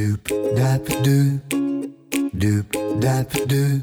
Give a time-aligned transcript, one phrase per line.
[0.00, 1.41] Doop dap doop,
[2.37, 2.69] doop
[3.01, 3.81] dap doop,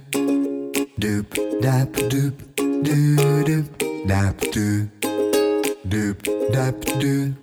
[0.96, 1.26] doop
[1.60, 3.67] dap doop, doo doop
[4.06, 4.87] dap doop,
[5.90, 6.22] doop
[6.53, 7.34] dap doop,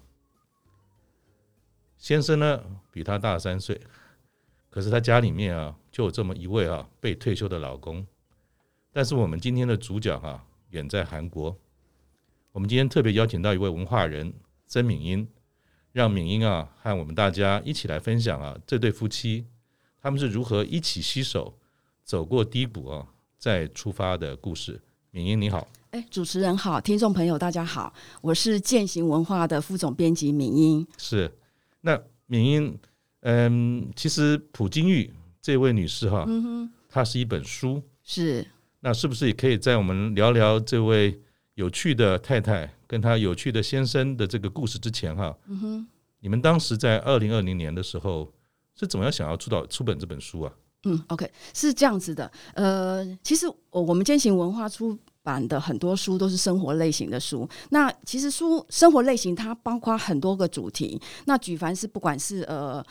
[1.98, 3.81] 先生呢比她大三岁，
[4.70, 8.08] 可是她家里面啊就有这么一位啊被退休的老公。
[8.98, 11.56] 但是我们今天的主角哈、啊、远在韩国，
[12.52, 14.34] 我们今天特别邀请到一位文化人
[14.66, 15.28] 曾敏英，
[15.92, 19.45] 让敏英啊和我们大家一起来分享啊这对夫妻
[20.02, 21.56] 他们是如何一起携手
[22.03, 24.81] 走过低谷啊再出发的故事。
[25.12, 30.88] 敏英你好，哎，主持人好，听众朋友大家好，我是践行文化的副总编辑敏英。
[30.98, 31.31] 是，
[31.81, 32.80] 那敏英，
[33.20, 38.44] 嗯，其实朴金玉这位女士哈、啊，嗯哼，她是一本书，是。
[38.80, 41.20] 那是不是也可以在我们聊聊这位
[41.56, 45.36] 有趣的太太跟她有趣的先生的这个故事之前哈？
[45.47, 45.88] 嗯哼，
[46.19, 48.31] 你们当时在二零二零年的时候
[48.79, 50.53] 是怎么样想要出道出本这本书啊？
[50.85, 52.31] 嗯，OK，是这样子的。
[52.53, 57.50] 呃，其实我们健行文化出版的很多书都是生活类型的书。
[57.72, 61.02] 那其实书生活类型它包括很多个主题。
[61.25, 62.85] 那举凡是不管是呃。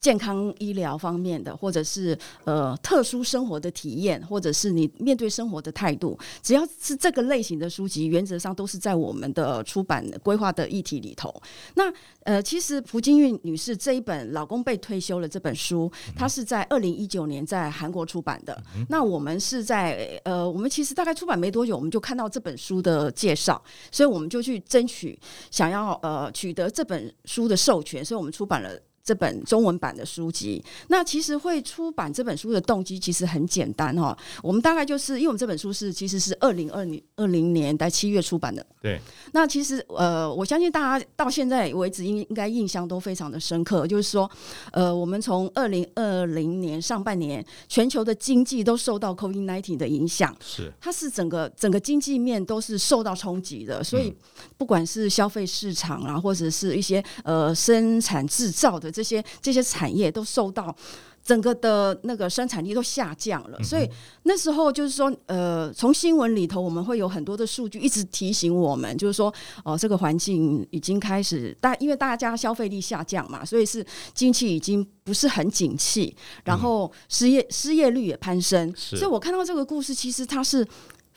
[0.00, 11.34] 健康医疗方面的，或者是呃特殊生活的体验，或者是你面对生活的态度，只要是这个类型的书籍，原则上都是在我们的出版规划的议题里头。
[11.74, 11.92] 那
[12.24, 18.62] 呃，其实朴金玉女士这一本《老公被退休了》这本书，它是在二零一九年在韩国出版的。
[18.88, 23.60] 那我们是在呃，我们其实大概出版没多久，我们就看到这本书的介绍，
[23.90, 25.18] 所以我们就去争取
[25.50, 28.70] 想要呃取得这本书的授权，所以我们出版了。
[29.08, 34.14] 这本中文版的书籍，那其实会出版这本书的动机其实很简单哈。
[34.42, 38.66] 我们大概就是因为我们这本书是其实是二零二零二零年在七月出版的。
[38.82, 39.00] 对。
[39.32, 44.30] 那其实呃，我相信大家到现在为止应应该印象都非常的深刻，就是说
[44.72, 54.14] 呃，我们从二零二零年上半年全球的经济都受到 COVID nineteen 的影响，是它是整个整个经济面都是受到冲击的，所以
[54.58, 58.92] 不管是消费市场啊，或者是一些呃生产制造的。
[58.98, 60.74] 这些这些产业都受到
[61.22, 63.88] 整个的那个生产力都下降了，所以
[64.24, 69.32] 那时候就是说，呃，从新闻里头我们会有很多的数据一直提醒我们，就是说，
[69.64, 80.66] 哦，这个环境已经开始大，因为大家消费力下降嘛，所以是经济已经不是很景气，然后失业失业率也攀升，所以我看到这个故事，其实它是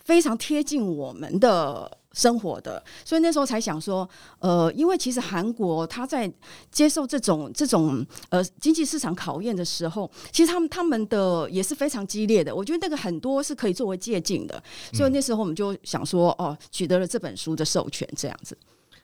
[0.04, 2.00] 非常贴近我们的。
[2.14, 4.08] 生活的，所以那时候才想说，
[4.40, 6.32] 呃，因为其实韩国他在
[6.70, 12.54] 接受这种这种呃经济市场考验的时候，其实他们他们的也是非常激烈的。
[12.54, 14.62] 我觉得那个很多是可以作为借鉴的，
[14.94, 18.58] 所以那时候我们就想说，哦，取得了这本书的授权，这样子。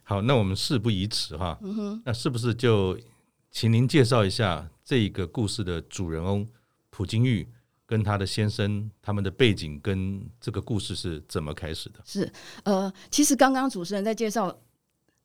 [0.04, 2.98] 好，那我们事不宜迟哈，嗯哼，那是不是就
[3.52, 6.48] 请您介绍一下这个故事的主人翁
[6.90, 7.48] 朴槿惠？
[7.88, 12.00] 跟他的先生，他们的背景跟这个故事是怎么开始的？
[12.04, 12.30] 是
[12.64, 14.54] 呃，其实刚刚主持人在介绍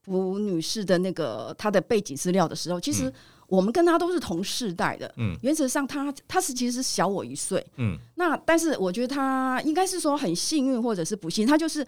[0.04, 3.12] 朴女士的那个她的背景资料的时候，其实
[3.48, 5.12] 我们跟她都是同世代的。
[5.16, 7.66] 嗯，原则上她她是其实是小我一岁。
[7.78, 11.84] 嗯，那但是我觉得她应该是说很幸运或者是不幸，她就是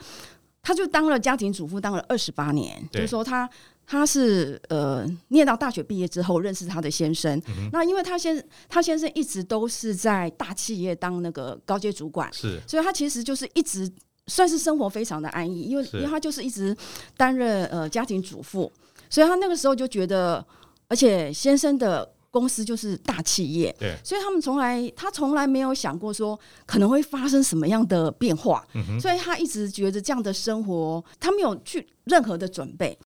[0.61, 3.49] 她就当了家庭主妇当了二十八年，就是说她。
[3.87, 7.39] 他是呃，念到大学毕业之后认识她的先生。
[7.49, 13.91] 嗯、那因为她先她先生一直都是在大企业当那个高阶主管，是，所以她其实就是一直
[14.27, 16.75] 算是生活非常的安逸，因为因为他就是一直
[17.17, 18.73] 担任呃家庭主妇，
[19.11, 20.45] 所以她那个时候就觉得，
[20.89, 32.99] 而且先生的公司就是大企业，对，所以他们从来他从来没有想过说可能会发生什么样的变化，嗯、所以他一直觉得这样的生活他没有去任何的准备。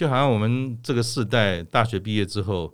[0.00, 2.72] 就好像我们这个世代大学毕业之后，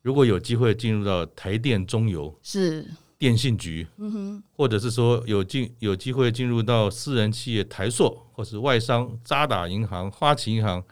[0.00, 2.82] 如果有机会进入到台电、中油是
[3.18, 10.82] 电信局，嗯哼，或者是说有进有机会进入到私人企业台塑，或是外商渣打银行、花旗银行，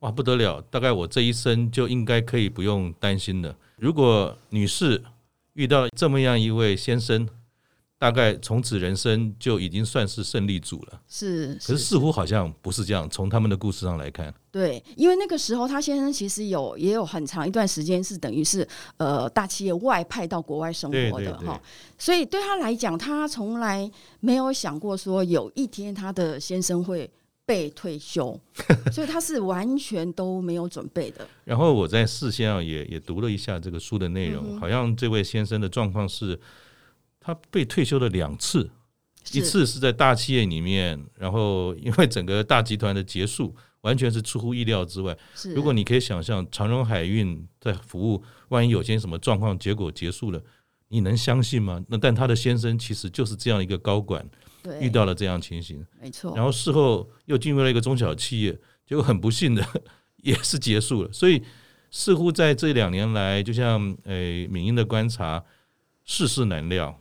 [0.00, 0.60] 哇，不得了！
[0.70, 3.56] 大概我这一生就应该可以不用担心了。
[3.78, 5.02] 如果女士
[5.54, 7.26] 遇到这么样一位先生，
[8.00, 10.98] 大概从此人生就已经算是胜利组了。
[11.06, 13.06] 是，可是似乎好像不是这样。
[13.10, 18.66] 从他们的故事上来看，对，因为那个时候他先生其实有也有很长一段时间是等于是
[18.96, 21.60] 呃大企业外派到国外生活的哈，
[21.98, 27.10] 所以对他来讲，他从来没有想过说有一天他的先生会。
[27.46, 28.38] 被退休，
[28.94, 31.26] 所以他是完全都没有准备的。
[31.42, 36.38] 然后我在事先啊也也读了一下这个书的内容，嗯、好像这位先生的状况是，
[37.32, 38.68] 他被退休了两次，
[39.32, 45.16] 一次是在大企业里面，然后因为整个大集团的结束，完全是出乎意料之外。
[45.54, 50.42] 如果你可以想象长荣海运在服务，万一有些什么状况，结果结束了，
[50.88, 51.80] 你能相信吗？
[51.88, 54.28] 那但他的先生其实就是这样一个高管。
[54.78, 56.36] 遇到了这样情形，没错。
[56.36, 58.52] 然后事后又进入了一个中小企业，
[58.84, 59.66] 结果很不幸的
[60.22, 61.10] 也是结束了。
[61.10, 61.42] 所以
[61.90, 65.42] 似乎在这两年来，就像诶敏英的观察，
[66.10, 66.92] 世事难料，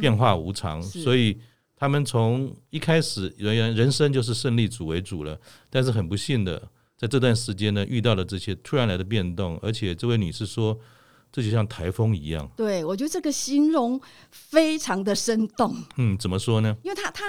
[0.00, 0.82] 变化无常。
[0.82, 1.38] 所以
[1.76, 5.38] 他们从一开始人人生就是胜利组为主了，
[5.70, 6.60] 但是很不幸的，
[6.96, 10.76] 在这段时间呢，遇到了这些突然来的变动，而且这位女士说。
[11.32, 15.76] 这就像台风一样，对，我觉得这个形容非常的生动。
[15.98, 16.74] 嗯，怎么说呢？
[16.82, 17.24] 因为他他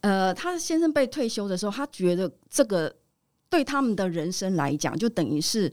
[0.00, 2.92] 呃，他先生被退休的时候，他觉得这个
[3.48, 5.70] 对他们的人生来讲，就等于是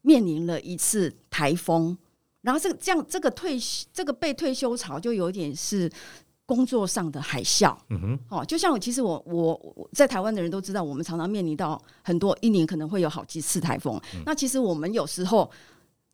[0.00, 1.98] 面临了一次台风。
[2.48, 3.58] 然后这个这样，这个退
[3.92, 5.90] 这个被退休潮，就有点是
[6.46, 7.76] 工作上的海啸。
[7.90, 14.00] 嗯哼，哦，就像我其实我我在台湾的人都知道，我们常常面临到很多一年可能会有好几次台风。
[14.14, 14.22] 嗯。
[14.24, 15.50] 那其实我们有时候。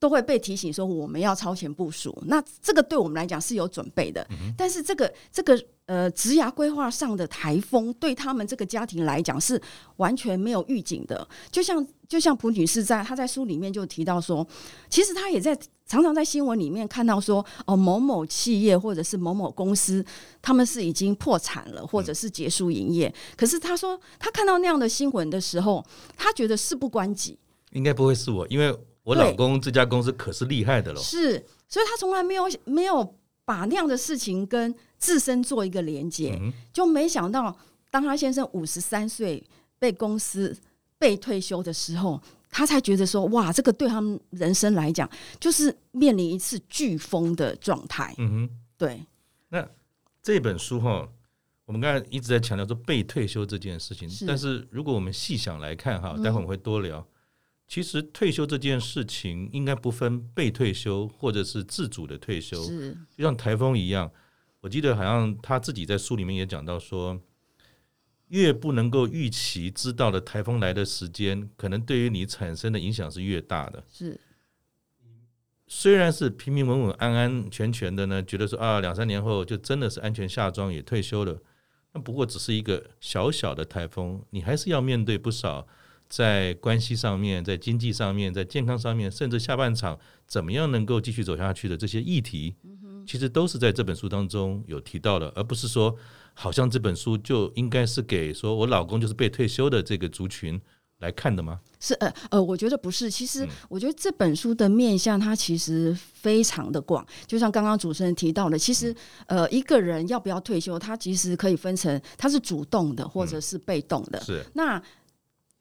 [0.04, 4.26] 都会被提醒说我们要超前部署，那这个对我们来讲是有准备的。
[4.54, 9.58] 但是这个这个呃职涯规划上的台风，对他们这个家庭来讲是
[9.96, 11.26] 完全没有预警的。
[11.50, 14.46] 就像就像蒲女士在她在书里面就提到说，
[14.90, 20.04] 其实她也在常常在新闻里面看到说，哦某某企业或者是某某公司，
[20.42, 23.10] 他们是已经破产了，或者是结束营业。
[23.38, 25.82] 可是她说，她看到那样的新闻的时候，
[26.14, 27.38] 她觉得事不关己。
[27.72, 28.76] 应该不会是我，因为。
[29.04, 31.32] 我老公这家公司可是厉害的喽，是，
[31.68, 33.14] 所以他从来没有没有
[33.44, 37.54] 把那样的事情跟自身做一个连接，嗯，就没想到
[37.90, 39.46] 当他先生五十三岁
[39.78, 40.56] 被公司
[40.98, 42.18] 被退休的时候，
[42.48, 45.08] 他才觉得说，哇，这个对他们人生来讲，
[45.38, 48.14] 就是面临一次飓风的状态。
[48.16, 49.04] 嗯哼，对。
[49.50, 49.68] 那
[50.22, 51.06] 这本书哈，
[51.66, 56.98] 我们刚才一直在强调说被退休这件事情，但是如果我们细想来看哈，待会儿我们会多聊。
[56.98, 57.06] 嗯
[57.74, 62.56] 其实退休这件事情应该不分被退休或者是自主的退休，
[63.16, 64.08] 就像台风一样。
[64.60, 67.20] 我记得好像他自己在书里面也讲到说，
[68.28, 73.82] 越不能够预期知道的台风来的时间，可能对于你产生的影响是越大的。
[73.92, 74.20] 是，
[75.66, 81.42] 虽然是平平稳稳、安安全全的呢，觉得说啊，两三年后就真的是安全下庄也退休了。
[81.92, 85.66] 那不过只是一个小小的台风，你还是要面对不少。
[86.08, 92.55] 在关系上面，在经济上面，在健康上面，甚至下半场怎么样能够继续走下去的这些议题，
[93.06, 95.96] 其实都是在这本书当中有提到的，而不是说
[96.32, 100.61] 好像这本书就应该是给说我老公就是被退休的这个族群
[101.01, 101.58] 来看的吗？
[101.81, 103.11] 是呃呃，我觉得不是。
[103.11, 108.94] 其实我觉得这本书的面向它其实非常的广，就像刚刚主持人提到的，其实
[109.27, 114.20] 呃一个人要不要退休，他其实可以分成他是主动的或者是被动的。
[114.23, 114.81] 是那。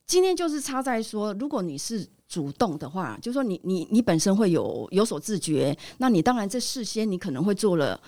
[0.06, 8.00] 今天就是差在说，如果你是主动的话，就是说你你你本身会有有所自觉，那你当然这事先你可能会做了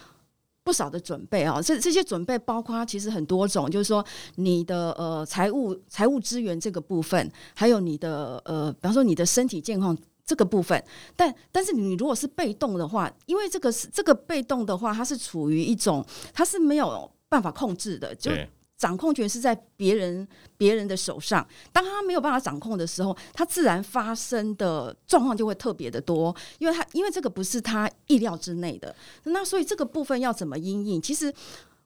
[0.63, 1.61] 不少的准备啊。
[1.61, 10.83] 这这些准备包括其实很多种，就是说你的呃财务财务资源这个部分，还有你的呃，比方说你的身体健康这个部分。
[11.15, 18.31] 但但是你如果是被动的话，因为这个是这个被动的话，它是处于一种它是没有办法控制的，就。
[18.85, 20.27] 掌控权是在别人
[20.57, 31.01] 别人的手上，当他没有办法掌控的时候，他自然发生的状况就会特别的多，因为他因为这个不是他意料之内的，那所以这个部分要怎么因应？
[31.01, 31.33] 其实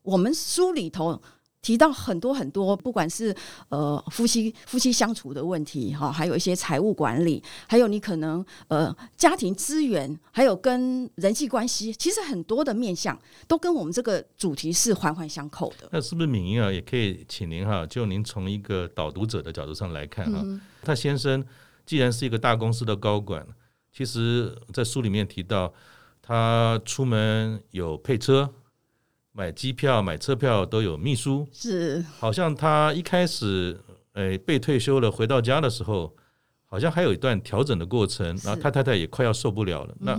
[0.01, 1.17] 我们书里头
[1.61, 3.35] 提到很多很多，不管是
[3.67, 15.89] 呃夫妻夫妻相处的问题哈，还有一些财务管理，还有你可能呃家庭资源，还有跟人际关系，其实很多的面向都跟我们这个主题是环环相扣的。
[15.91, 16.71] 那是不是敏英啊？
[16.71, 21.43] 也可以请您哈，就您从一个导读者的角度上来看哈，嗯、他先生
[21.85, 23.45] 既然是一个大公司的高管，
[23.91, 25.73] 其实在书里面提到
[26.21, 28.49] 他出门有配车。
[29.39, 33.79] 买机票、买车票都有秘书，是好像他一开始，
[34.11, 36.13] 诶、欸、被退休了，回到家的时候，
[36.65, 39.95] 好像还有一段调整的过程，然后他太太也快要受不了了。
[40.01, 40.11] 那，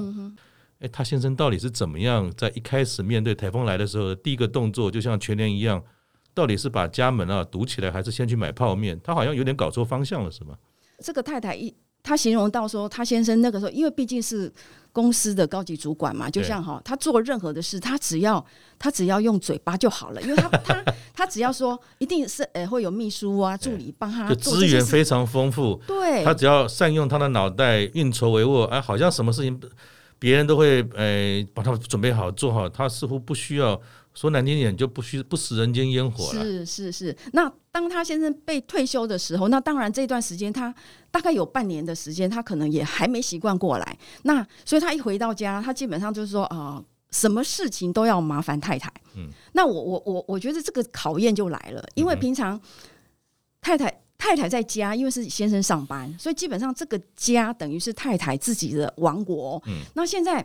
[0.79, 5.85] 诶、欸，他先生到底是怎么样，在一开始面对台风来的时候，第一个动作就像全年一样，
[6.33, 8.99] 到底是把家门啊堵起来，还是先去买泡面？
[9.05, 10.57] 他好像有点搞错方向了，是吗？
[11.05, 11.75] 这个太太一。
[12.03, 14.53] 他形容到说，他先生那个时候，因为毕竟是
[14.93, 18.45] 公司的高级主管嘛，就像哈，他做任何的事，他只要
[18.79, 29.61] 他只要用嘴巴就好了，因为他 他他只要说，一定是呃会有秘书啊助理帮他做，资源非常丰富，对，他只要善用他的脑袋运筹帷幄，哎，好像什么事情
[30.19, 33.81] 别人都会呃把他准备好做好，他似乎不需要。
[34.13, 36.43] 说难听点，就不需不食人间烟火了。
[36.43, 37.17] 是是是。
[37.33, 40.75] 那当他先生被退休的时候，那当然这段时间他
[41.11, 43.99] 大概有半年的时间，他可能也还没习惯过来。
[44.23, 48.93] 那所以他一回到家，他基本上就是说啊、呃，什么事情都要麻烦太太。
[49.17, 49.29] 嗯。
[49.53, 52.61] 那我我我我觉得这个考验就来了，因为平常
[53.61, 59.63] 太太太太在家，因为是先生上班，所以基本上这个家等于是太太自己的王国。
[59.67, 59.83] 嗯。
[59.95, 60.45] 那现在。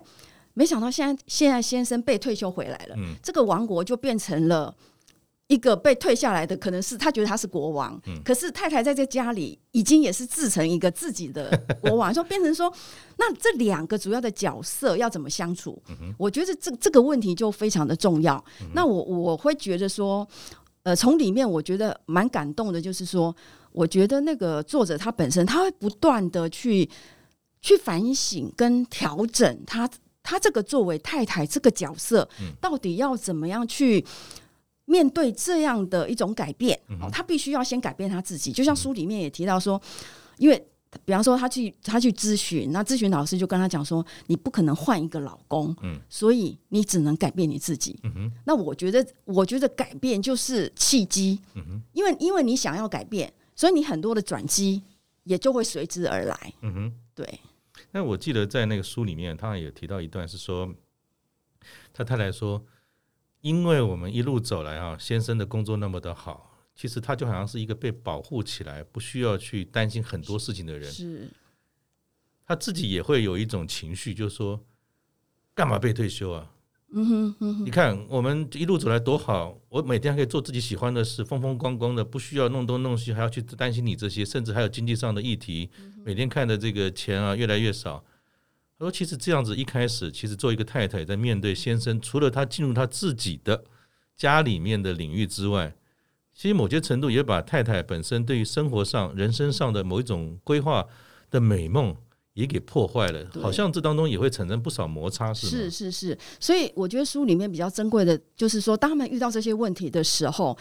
[0.55, 4.75] 没想到现在现在先生被退休回来了，嗯、这个王国就变成了
[5.47, 12.73] 一个被退下来的，可能是他觉得他是国王，嗯、可是太太在这家里已经也是自成一个自己的国王， 就变成说，
[13.17, 15.79] 那这两个主要的角色要怎么相处？
[15.89, 18.43] 嗯、我觉得这这个问题就非常的重要。
[18.61, 20.27] 嗯、那我我会觉得说，
[20.83, 23.35] 呃，从里面我觉得蛮感动的，就是说，
[23.71, 26.89] 我觉得那个作者他本身他会不断的去
[27.61, 29.87] 去反省跟调整他。
[30.25, 32.27] 他这个作为太太这个角色，
[32.59, 34.03] 到底要怎么样去
[34.85, 36.77] 面对这样的一种改变？
[36.99, 38.51] 哦，他必须要先改变他自己。
[38.51, 39.79] 就像书里面也提到说，
[40.37, 40.67] 因为
[41.05, 45.75] 比方说他去他去咨询，那咨询老师就跟他讲说，你不可能换一个老公，
[46.09, 47.99] 所以你只能改变你自己。
[48.45, 51.39] 那我觉得，我觉得改变就是契机，
[51.93, 54.81] 因为因为你想要改变，所以你很多的转机
[55.23, 56.53] 也就会随之而来。
[57.13, 57.39] 对。
[57.95, 60.75] 那我记得在那个书里面，他也提到一段，是说
[61.93, 62.65] 他太太说，
[63.39, 70.91] 因为我们一路走来啊，先生的工作那么的好，其实他就好像是一个被保护起来，不需要去担心很多事情的人。
[70.91, 71.31] 是，
[72.45, 74.65] 他自己也会有一种情绪，就是说，
[75.53, 76.51] 干嘛被退休啊？
[76.93, 85.69] 嗯哼，嗯哼，你看我们一路走来多好，我每天还可以做自己喜欢的事，风风光光的，不需要弄东弄西，还要去担心你这些，甚至还有经济上的议题。
[86.05, 88.03] 每天看的这个钱啊越来越少。
[88.77, 93.63] 他说，其实这样子一开始，其实做一个太太在面对先生，除了他进入他自己的
[94.15, 95.75] 家里面的领域之外，
[96.33, 100.85] 其实某些程度也把太太本身对于生活上、人生上的某一种规划
[101.31, 101.95] 的美梦。
[102.35, 105.51] 也给破坏了，好像这当中也会产生不少摩擦，是吗？
[105.51, 110.57] 是是是，所以我觉得书里面比较珍贵的，就是说，当他们遇到这些问题的时候，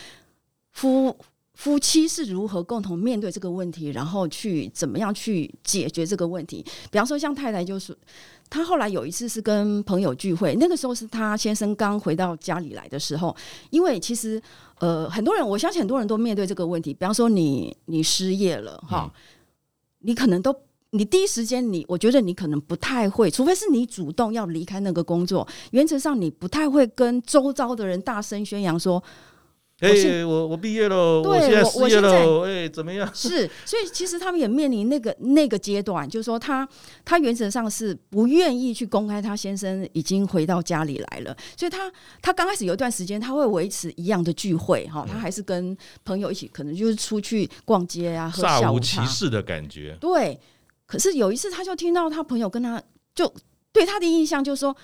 [0.70, 1.16] 夫
[1.54, 6.64] 夫妻是如何共同面对这个问题，然后去怎么样去解决这个问题。
[6.92, 7.96] 比方说，像太太就是，
[8.48, 13.34] 她后来有一次是跟朋友聚会，那个时候是她先生刚回到家里来的时候，
[13.70, 14.40] 因为其实
[14.78, 16.94] 呃，很多人，我相信很多人都面对这个问题。
[16.94, 19.20] 比方说你，你你失业了哈，嗯、
[19.98, 20.54] 你可能都。
[20.94, 29.02] 你第一时间，你我觉得你可能不太会，除非是你主动要离开那个工作，原则上你不太会跟周遭的人大声宣扬说
[29.80, 36.66] ：“哎、欸，我我毕业了，对我现在失业了，哎、欸，怎么样？” 是，所以其实他们也面临那个那个阶段，就是说他
[37.04, 50.38] 他原则上是不愿意去公开他先生已经回到家里来了，所以他他刚开始有一段时间他会维持一样的聚会哈，他还是跟朋友一起，可能就是出去逛街啊，喝下午茶，煞无其事的感觉，对。
[50.94, 52.80] 可是有一次，他就听到他朋友跟他
[53.16, 53.34] 就
[53.72, 54.76] 对他的印象就是说，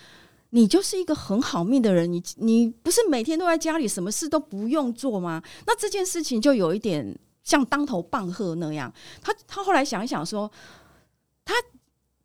[0.50, 5.40] 你就是一个很好命的人，你你不是每天都在家里，什么事都不用做吗？
[5.68, 8.92] 那这件事情就有一点像当头棒喝那样。
[9.22, 10.50] 他他后来想一想说，
[11.44, 11.54] 他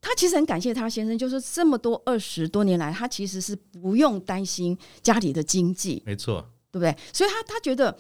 [0.02, 6.98] 他其实很感谢他先生，就是这么多二十多年来，他其实是不用担心家里的经济，没错，对不对？
[7.14, 7.96] 所以他他觉得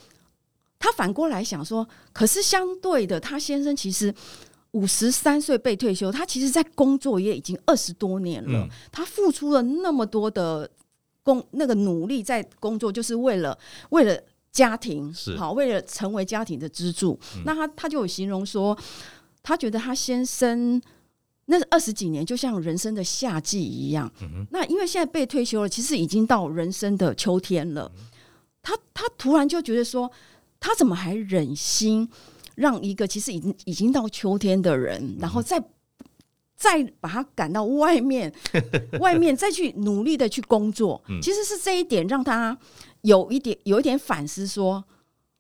[0.80, 4.12] 他反过来想说，可是相对的，他先生其实。
[4.76, 8.60] 五十三岁被退休，他其实，在工作也已经二十多年了。
[8.60, 10.70] 嗯、他付出了那么多的
[11.24, 13.58] 工，那个努力在工作，就是为了
[13.92, 17.18] 为了家庭，是好，为了成为家庭的支柱。
[17.38, 18.78] 嗯、那他他就有形容说，
[19.42, 20.82] 他觉得他先生
[21.46, 24.12] 那二十几年就像人生的夏季一样。
[24.22, 27.90] 嗯、那因为现在被退休了，其实已经到人生的秋天了。
[27.96, 28.06] 嗯、
[28.62, 30.12] 他他突然就觉得说，
[30.60, 32.10] 他怎么还忍心
[32.56, 35.64] 让一个其实已经已经到秋天的人，嗯、然后再
[36.56, 38.34] 再把他赶到外面，
[39.00, 41.04] 外面再去努力的去工作？
[41.10, 42.58] 嗯、其实是这一点让他。
[43.02, 44.86] 有一点，有一点反思说，说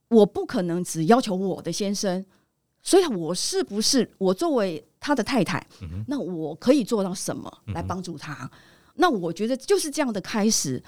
[0.10, 2.24] 我不可能只要求我的先生，
[2.84, 8.36] 所以我是不是我作为他的太太，嗯、那我可以做到什么来帮助他？
[8.43, 8.50] 嗯、
[8.98, 10.79] 那我觉得就是这样的开始，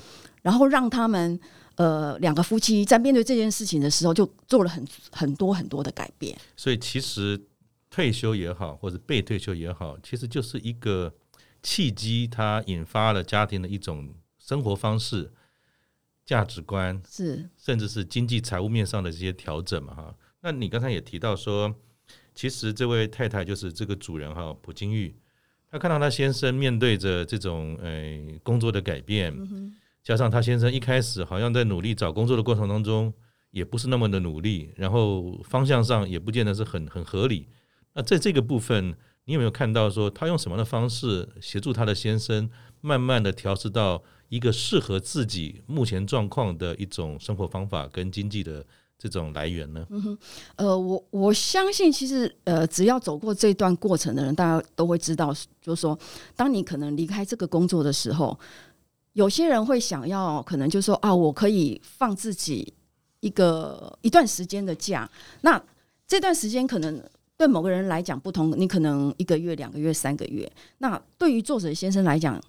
[0.43, 1.39] 然后让他们
[1.77, 6.37] 呃两个夫妻在面对这件事情的时候，就做了很很多很多的改变。
[6.55, 7.41] 所以其实
[7.89, 11.11] 退休也好，或者被退休也好，其实就是一个
[11.63, 15.31] 契机，它引发了家庭的一种生活方式。
[16.27, 20.13] 价值观是，甚至是经济财务面上的这些调整嘛，哈。
[20.41, 21.73] 那你刚才也提到说，
[22.35, 25.15] 其实这位太太就是这个主人哈，朴金玉，
[25.71, 29.33] 她看到她先生面对着这种呃工作的改变，
[30.07, 33.13] 加上他先生一开始好像在努力找工作的过程当中，
[33.51, 37.49] 也不是那么的努力，然后方向上也不见得是很很合理。
[37.93, 38.95] 那在这个部分，
[39.25, 42.49] 你有没有看到说，他用什么样的方式协助他的先生，
[42.79, 44.01] 慢慢的调试到？
[44.29, 48.61] 一个适合自己目前状况的一种生活方法跟经济的
[48.99, 49.87] 这种来源呢？
[50.57, 55.97] 呃，我我相信，其实呃，只要走过这段过程的人，大家都会知道，就是说，
[56.35, 58.37] 当你可能离开这个工作的时候，
[59.17, 62.71] 有些人会想要，可能就说啊，我可以放自己
[63.21, 65.09] 一个一段时间的假。
[65.41, 65.59] 那
[66.07, 67.03] 这段时间可能
[67.35, 70.47] 对某个人来讲不同，你可能一个月、两个月、三个月。
[70.77, 72.39] 那对于作者先生来讲，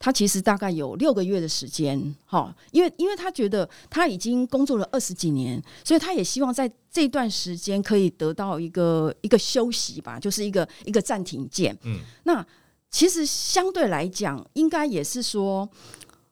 [0.00, 11.78] 他其实大概有六个月的时间，哈，因为因为他觉得他已经工作了二十几年，所以他也希望在这段时间可以得到一个一个休息吧，就是一个一个暂停键。
[11.84, 12.44] 嗯，那
[12.90, 15.68] 其实相对来讲，应该也是说，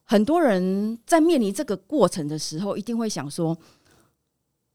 [0.05, 3.57] 很多人在面临这个过程的时候，一定会想说，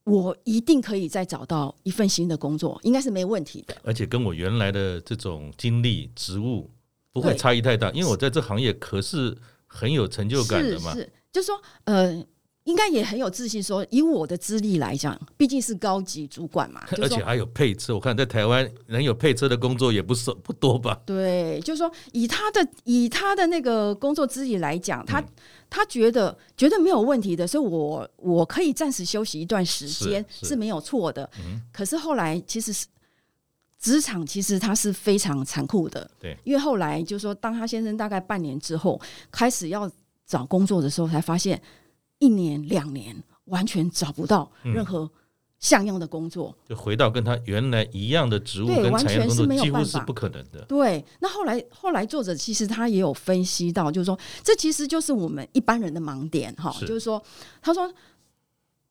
[0.05, 6.71] 我一定可以再找到一份新的工作，应该是没问题的，而且跟我原来的这种经历、职务。
[7.13, 10.95] 不会差异太大，因为我在这行业可是很有成就感的嘛。
[10.95, 12.25] 是，是，就是说，呃，
[12.71, 17.95] 应该也很有自信说，说以我的资历来讲，毕竟是高级主管嘛， 而且还有配车。
[17.95, 20.99] 我看在台湾能有配车的工作也不少不多吧？
[21.05, 25.27] 对，就是说以他的以他的那个工作资历来讲，他、嗯、
[25.69, 31.29] 他觉得绝对没有问题的，所以我我可以暂时休息一段时间是，是没有错的。
[31.45, 32.87] 嗯、可是后来其实是。
[33.83, 39.91] 职场其实它是非常残酷的，对，因为后来就是说，当他先生大概半年之后开始要
[40.27, 41.59] 找工作的时候，才发现
[42.21, 45.11] 一年两年完全找不到任何
[45.59, 50.65] 像样的工作，就回到跟他原来一样的职务跟产业工作几乎是不可能的。
[50.67, 57.21] 对，那后来后来作者其实他也有分析到，就是说这其实就是我们一般人的盲点哈，就是说
[57.61, 57.93] 他说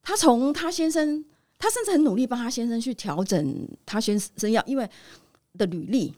[0.04, 1.24] 他从他先生。
[1.62, 4.90] 他甚至很努力帮他先生去调整他先生要因为
[5.58, 6.14] 的履历，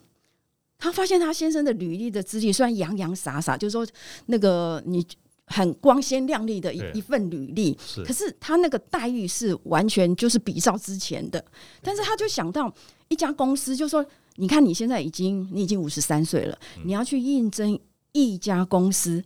[0.77, 3.83] 他发现他先生的履历的资历虽然洋洋洒洒，就是说
[4.27, 5.03] 那个你
[5.51, 11.43] 很光鲜亮丽的一一份履历，可是他那个待遇是完全就是比照之前的。
[11.81, 12.73] 但是他就想到
[13.09, 14.05] 一家公司，就说
[14.37, 17.79] 你看你现在已经你已经五十三岁了，你要去应征
[18.13, 19.23] 一家公司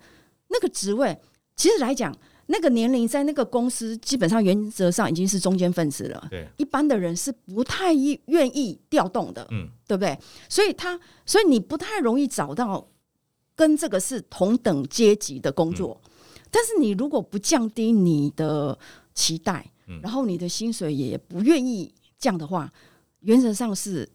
[0.47, 1.17] 那个职位，
[1.55, 2.13] 其实来讲。
[2.47, 10.15] 那个年龄在那个公司基本上原则上已经是中间分子了，对，一般的人是不太愿意调动的，嗯，对不对？
[10.47, 12.87] 所以他，所以你不太容易找到
[13.55, 15.99] 跟这个是同等阶级的工作。
[16.05, 16.11] 嗯、
[16.55, 18.77] 但是你如果不降低你的
[19.13, 22.71] 期待，嗯、然后你的薪水也不愿意降的话，
[23.19, 24.09] 原则上是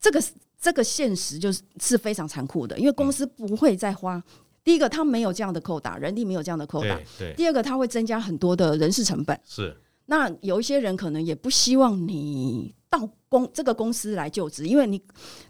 [0.00, 0.20] 这个
[0.60, 4.20] 这个现实就是是非常残酷的，因为公司不会再花。
[4.64, 7.00] 第一个，他没有这样的扣打，人力没有这样的扣打。
[7.36, 9.40] 第二个，他会增加很多的人事成本。
[9.44, 9.74] 是。
[10.06, 15.00] 那有一些人可能也不希望你到公这个公司来就职，因为你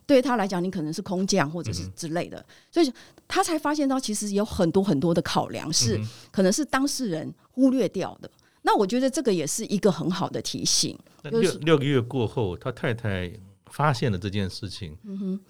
[0.04, 2.92] 对他来讲，你可能是空降或者是之类的，嗯、所以
[3.28, 6.00] 他才发现到其实有很多很多的考量是、
[6.32, 8.30] 可能是当事人忽略掉的。
[8.62, 10.98] 那我觉得这个也是一个很好的提醒。
[11.22, 13.32] 六六个月过后，他太太
[13.66, 14.96] 发现了这件事情。
[15.04, 15.40] 嗯哼。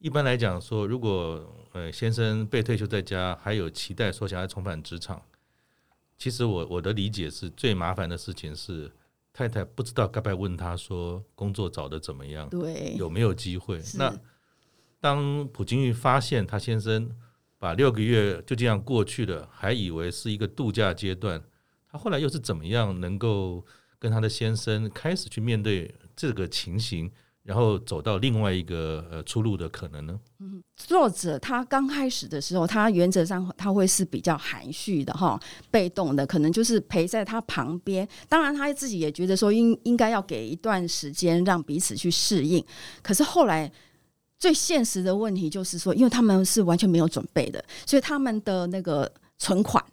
[0.00, 5.20] 一般来讲说，如果呃先生被退休在家，还有期待说想要重返职场，
[6.16, 8.88] 其实我我的理解是最麻烦的事情是
[9.32, 13.82] 太太不知道该不该问他说工作找的怎么样，对，有没有机会？
[13.94, 14.16] 那
[15.00, 17.10] 当朴槿惠发现他先生
[17.58, 21.42] 把六个月就这样过去了，还以为是一个度假阶段，
[21.90, 23.64] 她后来又是怎么样能够
[23.98, 27.10] 跟她的先生开始去面对这个情形？
[27.44, 30.20] 然后走到另外一个呃出路的可能呢？
[30.38, 38.06] 嗯，作者他刚开始的时候，他原则上他会是比较含蓄的哈，被动的，可能就是陪在他旁边。
[38.28, 42.62] 当然，他自己也觉得说应应该要给一段时间让彼此去适应。
[43.02, 43.72] 可是后来
[44.38, 49.84] 最现实的问题就是说，因为他们是完全没有准备的，所以他们的那个存款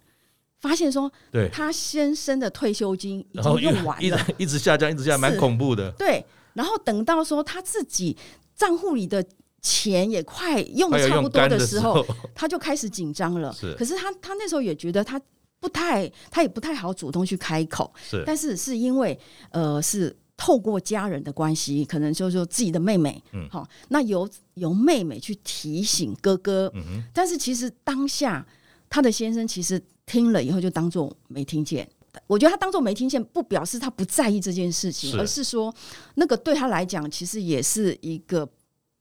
[0.59, 5.91] 发现说，对他先生的退休金已经用完了，一直一直下降，一直下降，蛮恐怖的。
[5.91, 6.25] 对。
[6.53, 8.15] 然后等到说他自己
[8.55, 9.21] 账户里的
[9.61, 12.01] 钱也快用的差不多的时候，
[12.33, 13.53] 他就开始紧张了。
[13.77, 15.19] 可是他他那时候也觉得他
[15.59, 17.93] 不太，他也不太好主动去开口。
[18.09, 26.71] 是，但是是因为呃，是透过家人的关系，可能就是说自己的妹妹，嗯，好，那由由妹妹去提醒哥哥。
[26.75, 27.03] 嗯。
[27.13, 28.45] 但是其实当下
[28.89, 31.87] 他的先生其实听了以后就当做没听见。
[32.27, 35.73] 我觉得他当做没听见，不表示他不在意这件事情，是而是说，
[36.15, 38.47] 那个对他来讲，其实也是一个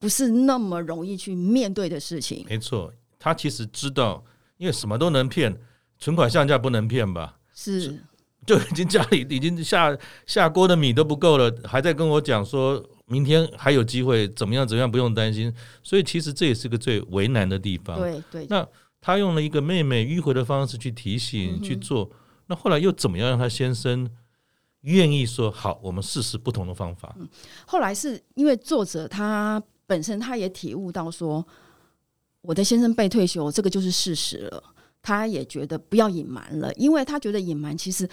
[0.01, 2.44] 不是那么容易去面对的事情。
[2.49, 4.25] 没错，他其实知道，
[4.57, 5.57] 因为什么都能骗，
[5.99, 7.38] 存款下架不能骗吧？
[7.55, 8.03] 是，
[8.46, 15.52] 就已经家里已经下下锅的米都不够了，还在跟我讲说明天还有机会，怎么样怎么样，不用担心。
[15.83, 17.98] 所以其实这也是个最为难的地方。
[17.98, 18.66] 对对，那
[19.00, 22.11] 他用了一个妹妹迂回的方式去提醒、嗯、去做。
[22.46, 24.09] 那后来又怎么样让他先生
[24.83, 25.80] 愿意说好？
[25.83, 27.14] 我们试试不同的方法。
[27.18, 27.28] 嗯，
[27.66, 31.46] 后来是因为作者他本身他也体悟到说，
[32.42, 34.74] 我的先生被退休，这个就是事实了。
[35.05, 38.09] 他也觉得不要隐瞒了，因为他觉得隐瞒其实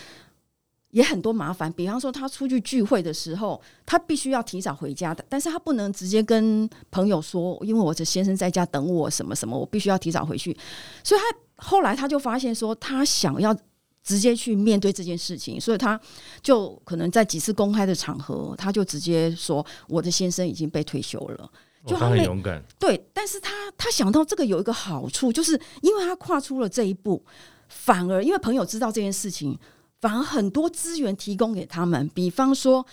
[0.92, 1.72] 也很多麻烦。
[1.74, 10.56] 比方说他出去聚会的时候，他必须要提早回家的，但是他不能直接跟朋友说，因为我的先生在家等我什么什么，我必须要提早回去。
[11.04, 13.58] 所以他后来他就发现说，他想要。
[14.04, 16.02] 直接去面对这件事情，所以他
[16.42, 21.52] 就可能在几次公开的场合，他就直接说：“我的先生已经被退休了。”
[21.86, 22.64] 就他，他很勇敢。
[22.80, 27.24] 对，但是他他想到这个有一个好处，就是因为他跨出了这一步，
[27.70, 29.58] 反而因为朋友知道这件事情，
[30.00, 32.10] 反而很多资源提供给他们。
[32.14, 32.86] 比方说，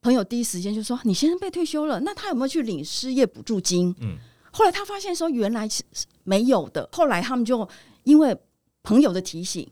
[0.00, 4.16] 朋友第一时间就说：“你先生被退休了，那他有没有去领失业补助金？”嗯，
[4.52, 5.82] 后来他发现说原来是
[6.24, 6.88] 没有的。
[6.92, 7.68] 后来他们就
[8.04, 8.36] 因为
[8.82, 9.68] 朋友的提醒。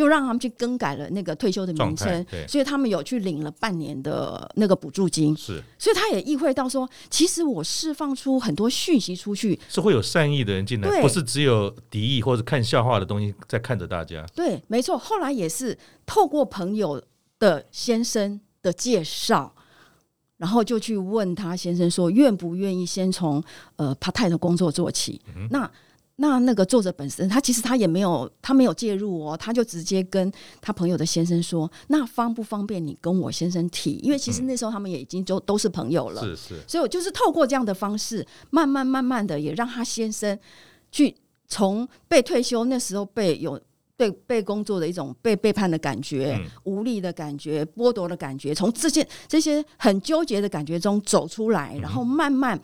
[0.00, 5.36] 就让他们去更改了那个退休的名称，所以他们有去领了半年的那个补助金。
[5.36, 14.24] 是，所以他也意会到说，其实我释放出很多讯息出去，是会有善意的人进来，不是只有敌意或者看笑话的东西在看着大家。
[14.34, 14.96] 对，没错。
[14.96, 17.02] 后来也是透过朋友
[17.38, 19.54] 的先生的介绍，
[20.38, 23.44] 然后就去问他先生说，愿不愿意先从
[23.76, 25.20] 呃 part time 的工作做起？
[25.36, 25.70] 嗯、那。
[26.22, 30.30] 那那个作者本身，他其实他也没有，他没有介入哦，他就直接跟
[30.60, 33.92] 他朋友的先生说：“那方不方便你跟我先生提？
[34.02, 36.54] 因为其实那时候他们也已经都都是朋友了，是是。
[36.68, 40.38] 所以我就是透过这样的方式，慢慢慢慢的也让他先生
[40.92, 41.16] 去
[41.48, 43.58] 从被退休那时候被有
[43.96, 52.60] 对被工作的一种被背叛的感觉、嗯、无力的感觉、剥夺的感觉，从这些这些很纠结的感觉中走出来，然后慢慢。”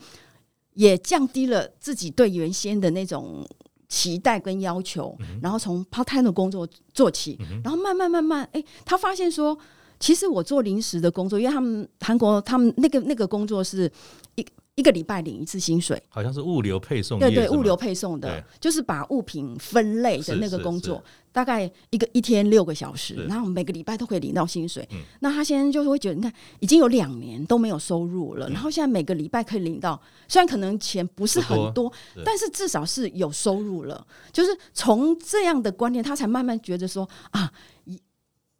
[0.77, 3.45] 也降低了自己对原先的那种
[3.89, 9.57] 期待跟要求，嗯、然后从 part time 的工作做起，嗯、然后慢慢慢慢，哎、欸，他发现说，
[9.99, 13.91] 其实我做临时的工作，因为他们韩国他们那个那个工作是
[14.35, 14.45] 一。
[14.77, 17.17] 一个礼拜领一次薪水，好像是物流配送。
[17.17, 24.87] 对对，物流配送的，就是把物品分类的那个工作，大概一个一天六个小时，然后每个礼拜都可以领到薪水。
[25.19, 31.91] 那他现在就是会觉得，你看已经有两年都没有收入了，然后现在每个礼拜可以领到，虽然可能钱不是很多，
[32.23, 34.05] 但是至少是有收入了。
[34.31, 37.51] 就是从这样的观念，他才慢慢觉得说啊，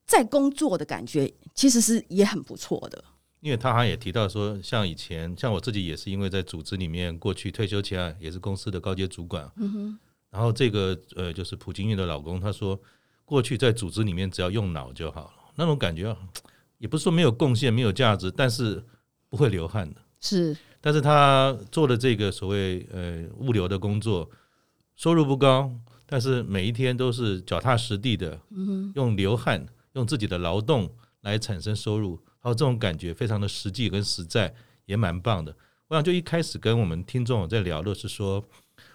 [0.07, 3.03] 在工作的感觉其实是也很不错的。
[3.47, 9.49] 因为他好像也提到说，像以前，像我自己也是因为在组织里面，过去退休前也是公司的高阶主管。
[9.55, 9.99] 嗯哼。
[10.29, 12.77] 然后这个呃，就是朴槿惠的老公，他说
[13.23, 16.13] 过去在组织里面只要用脑就好了，那种感觉
[16.77, 18.83] 也不是说没有贡献、没有价值，但是
[19.29, 20.01] 不会流汗的。
[20.19, 20.57] 是。
[20.81, 24.29] 但是他做的这个所谓呃物流的工作，
[24.97, 25.71] 收入不高，
[26.05, 28.37] 但是每一天都是脚踏实地的，
[28.95, 32.19] 用流汗、用自己的劳动来产生收入。
[32.41, 34.53] 然后这种感觉非常的实际跟实在，
[34.85, 35.55] 也蛮棒的。
[35.87, 38.43] 我想就一开始跟我们听众在聊的是说，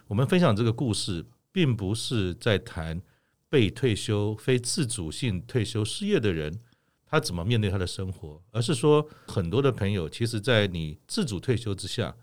[0.06, 3.00] 我们分享这个故事，并不是在谈
[3.48, 6.58] 被退休、非自主性退休失业的人
[7.06, 12.14] 他怎么面对他的生活，而是说很多的朋友，其实，在你自主退休之下，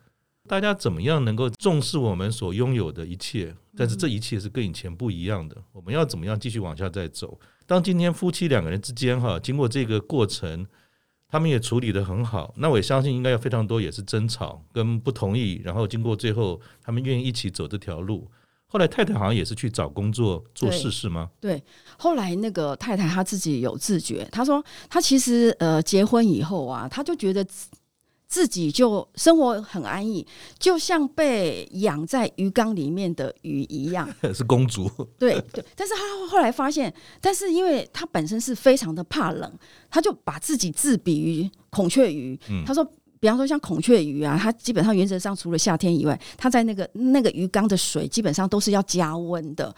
[0.47, 3.55] 大家怎么样能够重视我们所拥有的一切？
[3.77, 5.55] 但是这一切是跟以前不一样的。
[5.71, 7.39] 我们要怎么样继续往下再走？
[7.67, 10.65] 当今天夫妻两个人之间哈，经过这个过程，
[11.29, 18.27] 他们也处理得很好，那我也相信应该有非常多也是争吵跟不同意，然后经过最后他们愿意一起走这条路。
[18.71, 21.29] 后来太太好像也是去找工作做事是吗？
[21.39, 21.63] 对，
[21.97, 27.43] 后来那个太太她自己有自觉，她说她其实呃结婚以后啊，她就觉得
[28.29, 30.25] 自己就生活很安逸，
[30.57, 34.89] 就像被养在鱼缸里面的鱼一样， 是公主。
[35.17, 39.51] 对对，但是她后来发现，但是因为她本身是非常的怕冷，
[39.89, 42.39] 她就把自己自比于孔雀鱼。
[42.65, 42.89] 她说。
[43.21, 49.75] 比方说像孔雀鱼啊，它基本上原则上除了夏天以外，它在那个那个鱼缸的水基本上都是要加温的。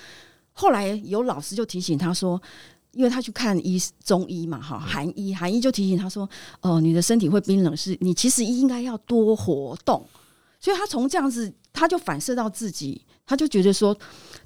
[0.54, 2.40] 后来有老师就提醒他说，
[2.94, 6.24] 因为他去看医中医嘛，哈，韩医韩医就提醒他说，
[6.62, 10.06] 哦、呃，你的身体会冰冷，是你其实应该要多活动。
[10.60, 13.98] 所以他从这样子，他就反射到自己，他就觉得说，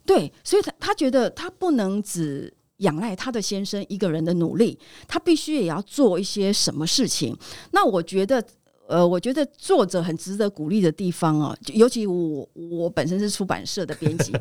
[0.05, 4.77] 对，所以他他觉得他不能只仰赖他的先生一个人的努力，
[5.07, 7.37] 他必须也要做一些什么事情。
[7.71, 8.43] 那我觉得。
[8.87, 14.31] 呃，我觉得作者很值得鼓励的地方哦，尤其我我本身是出版社的编辑，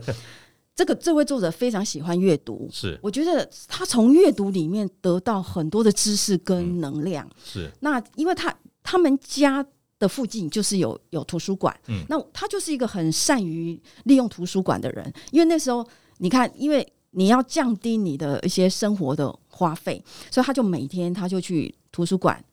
[0.75, 2.99] 这个这位作者非常喜欢阅读，是。
[3.03, 7.71] 我觉得他从阅读里面得到很多的知识跟能量，嗯、是。
[7.81, 9.65] 那因为他他们家
[9.99, 15.87] 的附近就是有有图书馆，嗯，那他就是一个很善于利用图书馆的人，因为那时候
[16.19, 22.45] 你看，因为你要降低你的一些生活的花费，所以他就每天他就去图书馆。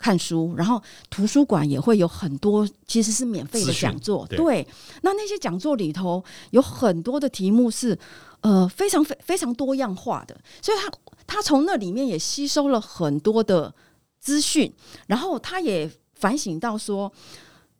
[0.00, 4.66] 看书，然后图书馆也会有很多其实是免费的讲座，对，对。
[5.02, 7.96] 那那些讲座里头有很多的题目是
[8.40, 10.90] 呃非常非非常多样化的，所以他
[11.26, 13.72] 他从那里面也吸收了很多的
[14.18, 14.72] 资讯，
[15.06, 17.12] 然后他也反省到说，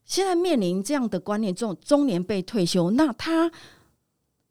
[0.04, 3.50] 现在面临这样的观念，中中年被退休，那他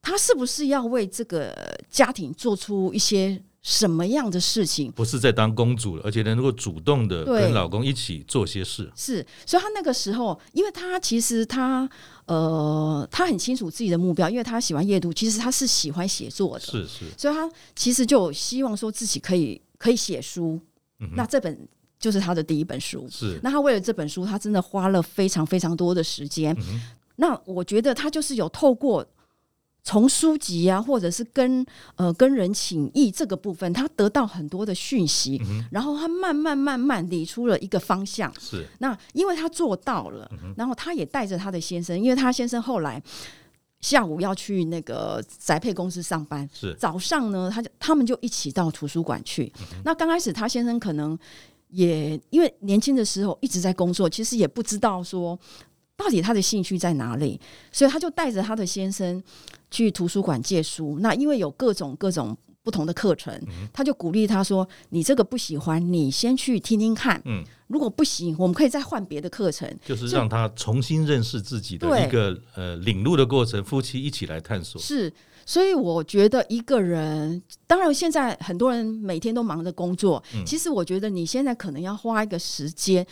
[0.02, 3.44] 他是不是要为这个家庭做出一些？
[3.62, 8.90] 什么样的事情不是在当公主了，而且能够主动的跟老公一起做些事？
[8.96, 11.90] 是，所以她那个时候，因为她其实她
[12.26, 20.58] 呃，她很清楚自己的目标，因为她喜欢阅读，其实她是喜欢写作的，是是，所以她其实就希望说自己可以可以写书，
[21.00, 21.10] 嗯。
[21.16, 21.68] 那这本
[22.00, 23.06] 就是他的第一本书。
[23.12, 26.56] 是，那他为了这本书，他真的花了非常非常多的时间。
[26.62, 26.82] 嗯。
[27.18, 29.06] 那我觉得他就是有透过。
[29.90, 38.32] 从书籍啊，或者是跟呃跟人请益这个部分，他得到很多的讯息，嗯，然后他慢慢慢慢理出了一个方向。
[38.40, 43.02] 是，那因为他做到了，嗯，然后他也带着他的先生，因为他先生后来
[43.82, 49.82] 下午要去那个宅配公司上班，是早上呢，他就他们就一起到图书馆去，嗯。
[49.84, 51.18] 那刚开始他先生可能
[51.70, 55.40] 也因为年轻的时候一直在工作，其实也不知道说。
[56.00, 57.38] 到底他的兴趣在哪里？
[57.74, 59.22] 所以他就带着他的先生
[59.70, 60.98] 去图书馆借书。
[61.02, 67.22] 那因为有各种各种不同的课程，嗯，他就鼓励他说：“你这个不喜欢，你先去听听看。
[67.26, 74.82] 嗯，如果不行，我们可以再换别的课程。”就是让他重新认识自己的一个呃领路的过程，夫妻一起来探索。
[74.82, 75.12] 是，
[75.46, 83.06] 所以我觉得一个人，当然现在很多人每天都忙着工作，嗯，其实我觉得你现在可能要花一个时间。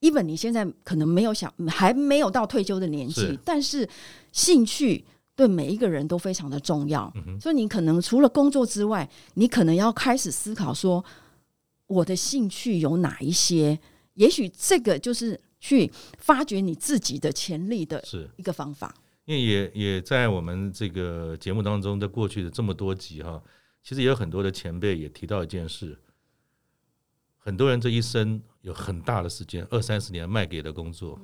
[0.00, 3.88] Even 你现在可能没有想，还没有到退休的年纪，但是
[4.32, 5.04] 兴趣
[5.34, 7.10] 对每一个人都非常的重要。
[7.26, 11.02] 嗯、所以你可能除了工作之外，你可能要开始思考说，
[11.86, 13.78] 我的兴趣有哪一些？
[14.14, 18.04] 也许这个就是去发掘你自己的潜力的
[18.36, 18.94] 一个方法。
[19.24, 23.42] 因为也也在我们这个节目当中在过去的这么多集哈，
[23.82, 25.98] 其实也有很多的前辈也提到一件事。
[27.38, 31.20] 很多人这一生有很大的时间，二三十年卖给的工作，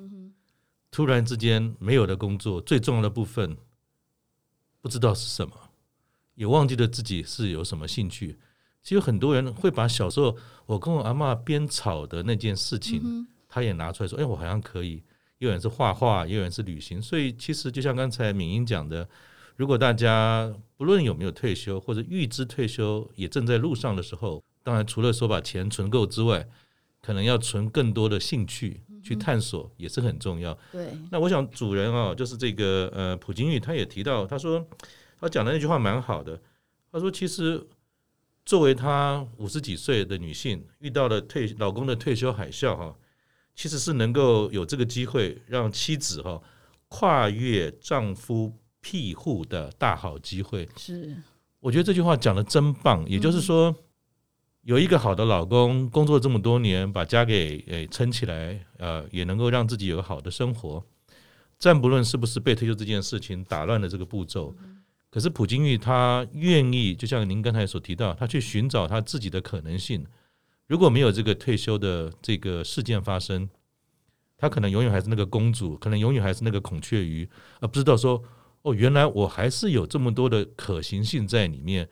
[0.90, 3.56] 突然之间没有的工作，最重要的部分
[4.82, 5.54] 不知道是什么，
[6.34, 8.38] 也忘记了自己是有什么兴趣。
[8.82, 15.02] 其实很多人会把小时候我跟我阿嬷编草的那件事情，他也拿出来说：“哎，我好像可以。”
[15.38, 17.00] 有人是画画，也有人是旅行。
[17.00, 19.08] 所以其实就像刚才敏英讲的，
[19.56, 24.44] 如果大家不论有没有退休，或者预知退休也正在路上的时候。
[24.62, 26.46] 当然，除了说把钱存够之外，
[27.02, 30.56] 可能要存更多的兴趣去探索也是很重要。
[30.70, 34.64] 对，那我想主人啊，就是这个呃普京玉，他也提到，他说
[35.18, 36.38] 他讲的那句话蛮好的。
[36.92, 37.66] 他说，其实
[38.44, 42.94] 作为他五十几岁的女性，遇到了退老公的退休海啸哈，
[43.54, 46.40] 其实是能够有这个机会让妻子哈
[46.88, 50.68] 跨越丈夫庇护的大好机会。
[50.76, 51.16] 是，
[51.60, 53.08] 我觉得这句话讲的真棒。
[53.08, 53.74] 也就是说。
[54.62, 60.84] 有一个好的老公，工作这么多年，把家给诶撑起来，呃，也能够让自己有个好的生活。
[61.58, 64.54] 暂不论是不是被退休这件事情打乱了这个步骤，
[65.10, 70.06] 可是朴槿惠他愿意，就像您刚才所提到，他去寻找他自己的可能性。
[70.66, 73.48] 如果没有这个退休的这个事件发生，
[74.36, 77.26] 他可能永远还是那个公主，可能永远还是那个孔雀鱼，
[77.60, 78.22] 而不知道说
[78.62, 81.88] 哦，原来我还是有这么多的可行性在里面。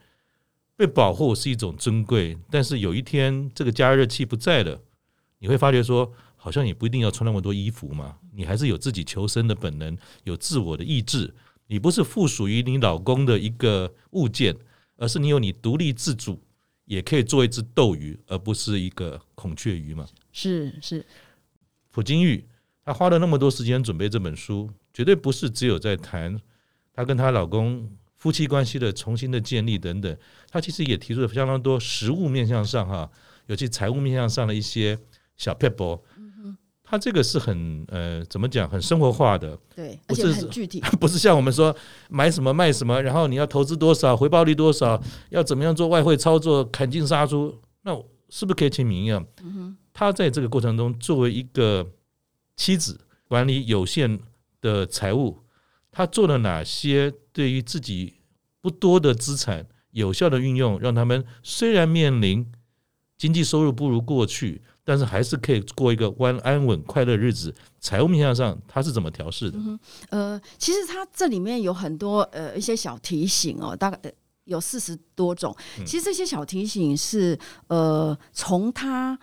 [0.79, 4.81] 被保护是一种珍贵，但是有一天这个加热器不在了，
[5.41, 11.35] 你会发觉说，好像也不一定要穿那么多衣服嘛，你还是有自己求生的本能，有自我的意志。
[11.67, 14.57] 你不是附属于你老公的一个物件，
[14.97, 16.41] 而是你有你独立自主，
[16.85, 20.07] 也可以做一只斗鱼，而不是一个孔雀鱼嘛？
[20.31, 21.05] 是是。
[21.91, 22.45] 普京玉
[22.85, 26.41] 她花了那么多时间准备这本书，绝对不是只有在谈
[26.95, 30.16] 她跟她老公夫妻关系的重新的建立等等，
[30.50, 33.09] 他其实也提出了相当多实物面向上哈，
[33.46, 34.98] 尤其财务面向上的一些
[35.37, 35.98] 小撇步。
[36.90, 41.76] 他这个是很呃，怎么讲，很生活化的，对，不是而且很具体， 不是像我们说
[42.09, 47.94] 买什么卖什么，然后你要投资多少，回报率多少，要怎么样做外汇操作，砍进杀出，那
[48.31, 49.22] 是不是可以请明一样？
[49.92, 51.87] 他在这个过程中，作为一个
[52.57, 54.18] 妻子，管理有限
[54.62, 55.37] 的财务，
[55.99, 58.15] 他做了哪些对于自己
[58.61, 62.47] 不多的资产有效的运用，让他们虽然面临
[63.17, 64.63] 经济收入不如过去。
[64.85, 67.55] 但是还是可以过一个安安稳快乐日子。
[67.79, 69.59] 财务面向上，他是怎么调试的？
[69.59, 69.79] 嗯？
[70.09, 74.01] 呃，其实他这里面有很多呃一些小提醒哦，大概
[74.45, 75.55] 有四十多种。
[75.85, 79.19] 其实这些小提醒是呃从他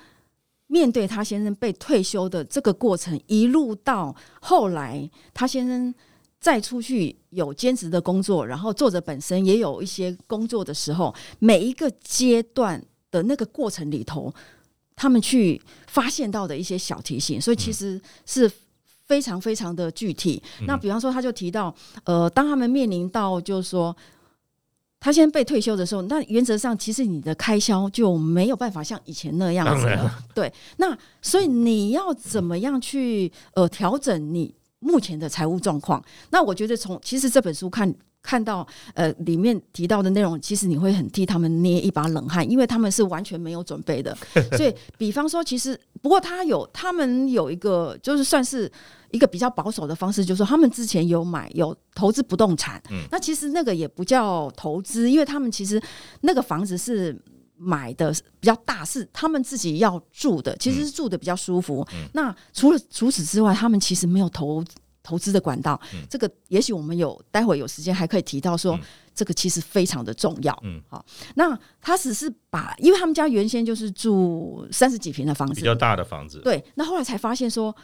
[0.68, 5.92] 面对他先生被退休的这个过程，一路到后来他先生
[6.45, 12.79] 再出去有兼职的工作，然后作者本身也有一些工作的时候，每一个阶段
[13.10, 14.31] 的那个过程里头。
[14.97, 18.49] 他们去发现到的一些小提醒，所以其实是
[19.05, 20.41] 非常非常的具体。
[20.62, 23.93] 嗯、那比方说，他就提到，呃，当他们面临到就是说，
[24.97, 30.23] 他现在被退休的时候，那原则上其实你的开销就没有办法像以前那样子了。
[30.34, 34.55] 对，那所以你要怎么样去呃调整你
[34.86, 36.04] 目前的财务状况？
[36.30, 37.93] 那我觉得从其实这本书看。
[38.28, 44.17] 看到呃里面提到的内容，其实你会很替他们捏一把冷汗，因为他们是完全没有准备的。
[44.58, 48.67] 所以，比方说，其实不过他有他们有一个，就是算是
[49.12, 52.82] 一个比较保守的方式，就是说他们之前有买有投资不动产。
[52.89, 55.80] 嗯，那其实那个也不叫投资，因为他们其实
[56.21, 57.15] 那个房子是
[57.58, 61.88] 买的比较大，是他们自己要住的，其实是住的比较舒服。
[61.94, 64.63] 嗯，那除了除此之外，他们其实没有投。
[65.08, 68.82] 投资的管道，嗯、这个也许我们有待会有时间还可以提到说，嗯、
[69.13, 70.60] 这个其实非常的重要。
[70.63, 76.65] 嗯，好，那他只是把，因为他们家原先就是住三十几平的房子，比较大的房子，对。
[76.74, 77.76] 那后来才发现说，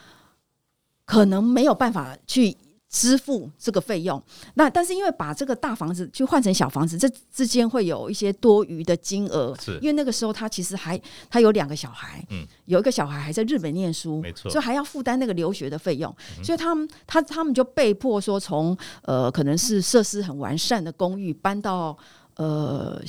[1.06, 2.58] 可能没有办法去。
[2.92, 4.22] 支付这个费用，
[4.56, 9.56] 那但是因为把这个大房子去换成小房子，这之间会有一些多余的金额。
[9.58, 21.98] 是，因为那个时候他其实还他有两个小孩，嗯，有一个小孩还在日本念书，没错，所以还要负担那个留学的费用，嗯、所以他们他他们就被迫说从呃可能是设施很完善的公寓搬到
[22.36, 23.02] 呃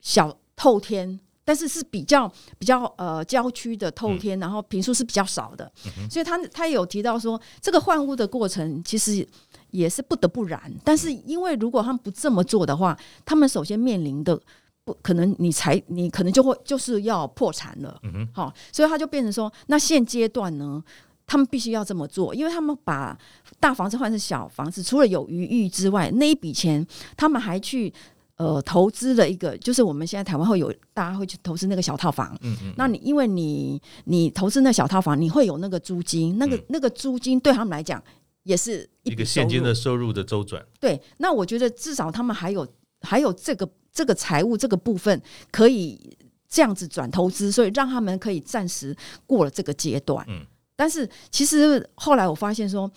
[0.00, 1.18] 小透天。
[1.48, 5.72] 但是是比较比较呃郊区的透天，然后平数是比较少的，
[6.10, 9.26] 所以他他有提到说，这个换屋的过程其实
[9.70, 10.70] 也是不得不然。
[10.84, 14.38] 但是因为如果他们不这么做的话，他们首先面临的
[14.84, 17.98] 不可能，你才你可能就会就是要破产了。
[18.02, 20.84] 嗯哼，好，所以他就变成说，那现阶段呢，
[21.26, 23.18] 他们必须要这么做，因为他们把
[23.58, 27.90] 大房子换成小房子，除了有余裕之外，那一笔钱他们还去。
[28.38, 38.00] 呃，投资的一个就是我们现在台湾会有大家会去投资那个小套房，嗯嗯，那你因为你你投资那小套房，你会有那个租金，那个那个租金对他们来讲
[38.44, 40.64] 也是一,一个现金的收入的周转。
[40.78, 42.64] 对，那我觉得至少他们还有
[43.00, 45.20] 还有这个这个财务这个部分
[45.50, 46.16] 可以
[46.48, 48.96] 这样子转投资，所以让他们可以暂时
[49.26, 50.24] 过了这个阶段。
[50.28, 50.46] 嗯，
[50.76, 52.88] 但是其实后来我发现说，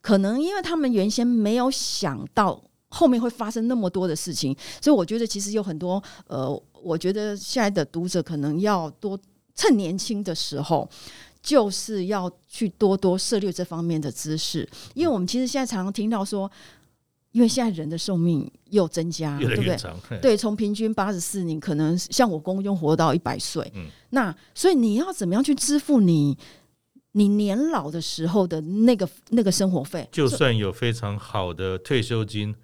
[0.00, 2.60] 可能因为他们原先没有想到。
[2.90, 9.18] 后面会发生那么多的事情，所以我觉得其实有很多呃，我觉得现在的读者可能要多
[9.54, 10.88] 趁年轻的时候，
[11.42, 16.50] 就是要去多多涉猎这方面的知识，因为我们其实现在常常听到说，
[17.32, 19.76] 因为现在人的寿命又增加，对不对？
[20.22, 26.38] 对，从平均八十四年，可能像我公公活到一百岁，嗯，那所以你要怎么样去支付你
[27.12, 30.08] 你年老的时候的那个那个生活费？
[30.10, 32.54] 就算有非常好的退休金。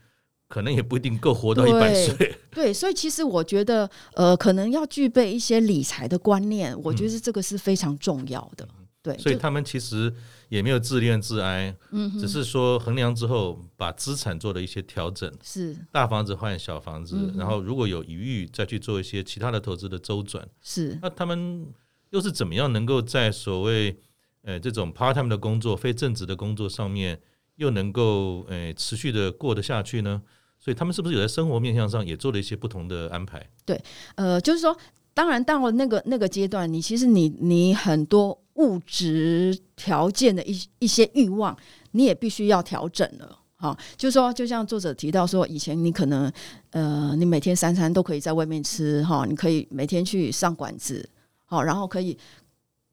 [0.54, 2.32] 可能也不一定够活到一百岁。
[2.52, 8.64] 对，所以其实我觉得，呃，可能要具备一些理财的观念，我觉得这个是非常重要的。
[9.02, 10.14] 对，所以他们其实
[10.48, 20.96] 也没有自恋自哀，嗯，只是说衡量之后把资产做了一些调整，是大房子换小房子，嗯，然后如果有余裕再去做一些其他的投资的周转，是。
[21.02, 21.66] 那他们
[22.10, 23.98] 又是怎么样能够在所谓
[24.42, 27.20] 呃这种 part time 的工作、非正职的工作上面
[27.56, 30.22] 又能够呃持续的过得下去呢？
[30.64, 33.46] 所以他们是不是有在生活面向上也做了一些不同的安排？
[33.66, 33.78] 对，
[34.14, 34.74] 呃，就是说，
[35.12, 41.54] 当然到了那个那个阶段，你其实你你很多物质条件的一一些欲望，
[41.90, 43.38] 你也必须要调整了。
[43.56, 46.32] 哈，就是说，就像作者提到说，以前你可能
[46.70, 51.06] 呃，你每天三餐都可以在外面吃哈，你可以每天去上馆子，
[51.44, 52.16] 好，然后可以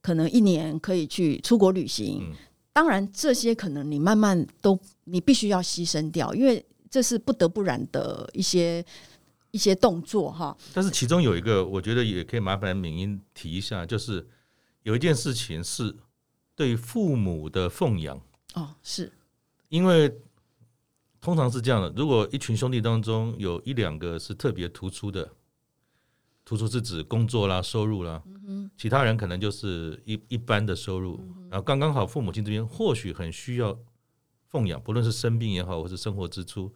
[0.01, 2.19] 可能一年可以去出国旅行。
[2.21, 2.35] 嗯，
[2.73, 6.61] 当然，这些可能你慢慢都你必须要牺牲掉，因为。
[6.91, 8.85] 这是不得不然的一些
[9.51, 14.27] 一些动作哈，但是其中有一个，我觉得也可以麻烦敏英提一下，就是
[14.83, 15.95] 有一件事情是
[16.53, 18.19] 对父母的奉养。
[18.55, 19.09] 哦，是。
[19.69, 20.13] 因为
[21.21, 25.31] 通常是这样的，如果一群兄弟当中有一两个是特别突出的，
[26.43, 28.21] 突出是指工作啦、收入啦，
[28.77, 31.17] 其他人可能就是一一般的收入，
[31.49, 33.79] 然后刚刚好父母亲这边或许很需要。
[34.47, 36.69] 奉养，不论是生病也好，或是生活支出，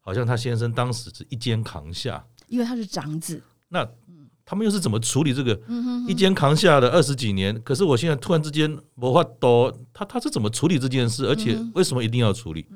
[0.00, 3.40] 好像他先生当时是一肩扛下，因为他是长子。
[3.68, 3.86] 那
[4.44, 5.60] 他们又是怎么处理这个
[6.08, 7.56] 一肩扛下的二十几年？
[7.62, 11.24] 可是我现在突然之间没法多，他他是怎么处理这件事？
[11.26, 12.66] 而且为什么一定要处理？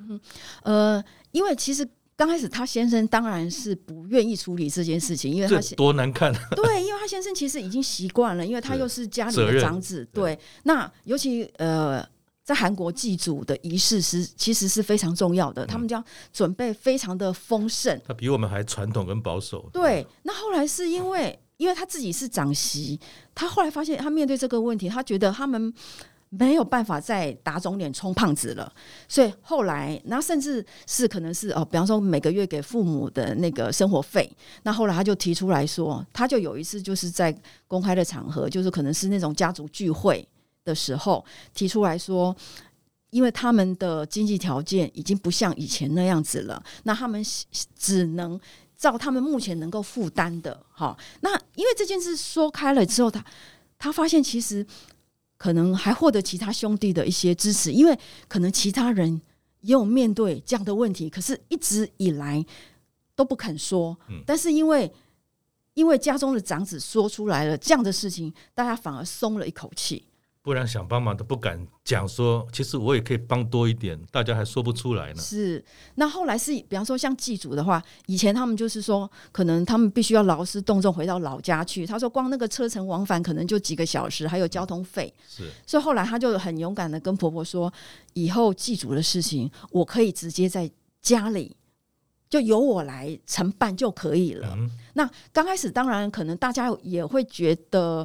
[0.63, 1.03] 呃，
[1.33, 6.33] 因为其实刚开始他先生当然是不愿意处理这件事情，因为他多难看。
[6.55, 10.07] 对，因为他先生其实已经习惯了，因为他又是家里的长子。
[10.13, 12.07] 对，那尤其呃。
[12.45, 17.99] 在韩国祭祖的仪式是其实是非常重要的，他们将准备非常的丰盛。
[18.07, 19.69] 他比我们还传统跟保守。
[19.73, 23.01] 对，那后来是因为因为他自己是长媳，
[23.35, 25.73] 他后来发现他面对这个问题，他觉得他们
[26.29, 28.71] 没有办法再打肿脸充胖子了，
[29.09, 34.31] 所以后来，那甚至是可能是哦，比方说每个月给父母的那个生活费，
[34.65, 37.35] 那后来他就提出来说，他就有一次就是在
[37.67, 40.29] 公开的场合，就是可能是那种家族聚会。
[40.65, 42.35] 的时候提出来说，
[43.11, 47.25] 因为他们的经济条件已经不像以前那样子了，那他们
[47.77, 48.41] 只能
[48.77, 50.65] 照他们目前能够负担的。
[50.71, 53.25] 好，那因为这件事说开了之后，他
[53.79, 54.67] 他发现其实
[55.37, 57.97] 可能还获得其他兄弟的一些支持，因为
[58.27, 59.21] 可能其他人
[59.61, 62.45] 也有面对这样的问题，可是一直以来
[63.15, 63.97] 都不肯说。
[64.27, 64.93] 但是因为
[65.75, 70.05] 因为家中的长子说出来了这样的事情，大家反而松了一口气。
[70.45, 75.23] 不然想帮忙都不敢讲说，其实我也可以帮多一点，大家还说不出来呢。
[75.23, 75.65] 是，
[75.95, 81.87] 那后来是比方说像祭祖的话，以前他们就是说，可能他们必须要劳师动众回到老家去。
[81.87, 85.11] 他说光那个车程往返可能就几个小时，还有交通费。
[85.27, 87.73] 是，所以后来他就很勇敢的跟婆婆说，
[88.13, 90.71] 以后祭祖的事情，我可以直接在
[91.01, 91.57] 家里。
[92.35, 94.57] 就由我来承办就可以了。
[94.59, 98.05] 嗯、那刚开始当然可能大家也会觉得，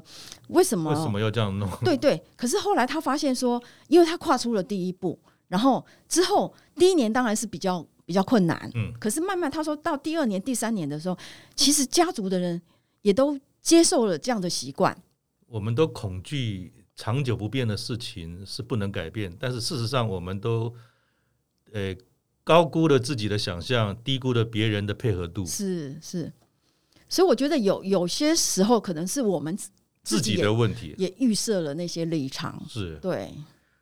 [0.50, 0.92] 为什么？
[0.92, 1.68] 为什么要这样弄？
[1.84, 2.22] 对对。
[2.36, 8.70] 可是后来他发现说，因为他跨出了第一步，然后之后第一年当然是比较比较困难。
[8.76, 8.94] 嗯。
[9.00, 11.18] 可是慢慢他说到第二年、第三年的时候，
[11.56, 12.62] 其实家族的人
[13.02, 14.96] 也都接受了这样的习惯。
[15.48, 20.72] 我们都恐惧长久不变的事情是不能改变，但是事实上我们都，
[21.74, 21.96] 呃。
[22.50, 25.46] 高估了自己的想象，低估了别人的配合度。
[25.46, 26.34] 是是，
[27.08, 29.56] 所以我觉得有有些时候可能是我们
[30.02, 32.60] 自己，的问题，也预设了那些立场。
[32.68, 33.32] 是对。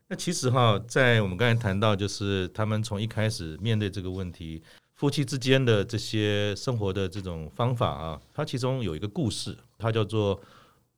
[0.10, 4.62] 那其实哈，在我们刚才谈到，就是他们从一开始面对这个问题，
[4.96, 10.42] 夫妻之间的这些生活的这种方法啊，它其中有一个故事，它叫做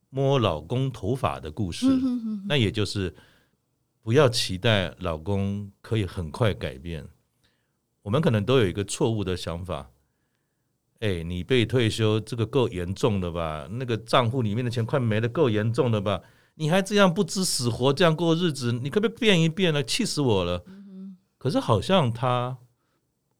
[0.08, 1.86] 摸老公头发的故事。
[1.86, 2.46] 嗯哼哼哼。
[2.48, 3.14] 那也就是
[4.02, 7.06] 不要期待老公可以很快改变。
[8.02, 9.90] 我们可能都有一个错误的想法，
[11.00, 13.68] 哎，你被退休这个够严重的吧？
[13.70, 16.22] 那个账户里面的钱快没了，够严重的吧？
[16.54, 19.82] 你还这样不知死活这样过日子，你可不可以变一变呢？
[19.82, 20.64] 气死我了！
[21.38, 22.56] 可是好像他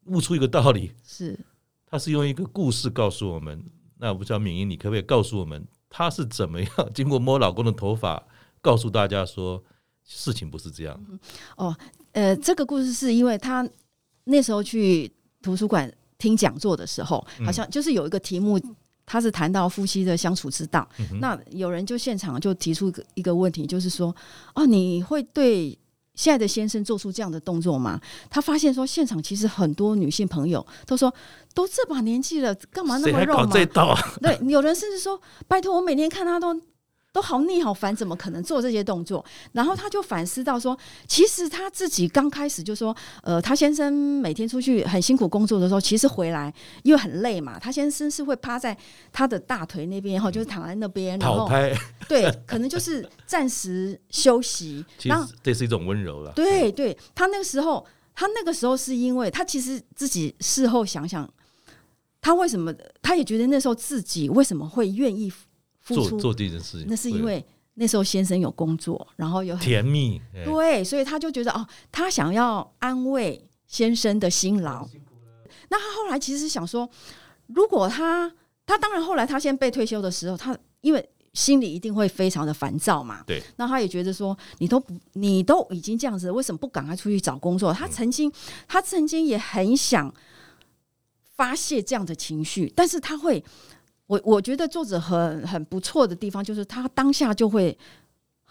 [0.05, 1.39] 悟出一个道理，是
[1.85, 3.63] 他是用一个故事告诉我们。
[3.97, 8.23] 那我不知道敏英，你可不可以告诉我们，他是怎么样经过摸老公的头发，
[8.61, 9.63] 告诉大家说
[10.03, 11.03] 事情不是这样？
[11.57, 11.75] 哦，
[12.13, 13.67] 呃，这个故事是因为他。
[14.25, 15.11] 那时候去
[15.41, 18.59] 图书馆听讲座的时候，好像就是有一个题目，
[19.05, 20.87] 他是谈到夫妻的相处之道。
[20.99, 24.15] 嗯、那有人就现场就提出一个一个问题，就是说：
[24.53, 25.77] 哦，你会对
[26.13, 27.99] 现在的先生做出这样的动作吗？
[28.29, 31.11] 他发现说，现场其实很多女性朋友都说，
[31.53, 33.47] 都这把年纪了，干嘛那么肉麻？
[34.21, 36.53] 对，有人甚至说：拜托，我每天看他都
[37.13, 39.23] 都好腻好烦，怎么可能做这些动作？
[39.51, 43.91] 然后他就反思到说，其实他自己刚开始就说，呃，他先生
[44.21, 46.53] 每天出去很辛苦工作的时候，其实回来
[46.83, 48.75] 因为很累嘛，他先生是会趴在
[49.11, 51.49] 他的大腿那边，然后就是躺在那边，然后
[52.07, 54.85] 对，可能就是暂时休息。
[54.97, 56.31] 其实这是一种温柔了。
[56.33, 57.85] 对对，他那个时候，
[58.15, 61.29] 他那个时候是因为他其实自己事后想想，
[62.21, 65.31] 他为什么他也觉得那时候自己为什么会愿意。
[65.83, 74.87] 做做这件事情，那是因为那时候先生有工作，然后有甜蜜，对，所以他就觉得哦，他想要安慰先生的辛劳。
[75.69, 76.87] 那他后来其实想说，
[77.47, 78.31] 如果他
[78.65, 83.23] 他当然后来他先被退休的时候，他因为心里一定会非常的烦躁嘛。
[83.25, 87.73] 对，那他也觉得说，你都不你都已经这样子，为什么不赶快出去找工作？
[87.73, 88.33] 他曾经、嗯、
[88.67, 90.13] 他曾经也很想
[91.35, 93.43] 发泄这样的情绪，但是他会。
[94.11, 97.77] 我我觉得作者很很不错的地方，就是他当下就会，